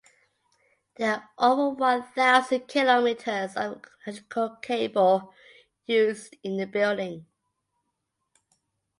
[0.95, 5.31] There are over one thousand kilometers of electrical cable
[5.85, 7.27] used in the building.